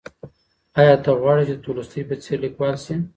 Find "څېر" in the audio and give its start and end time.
2.23-2.37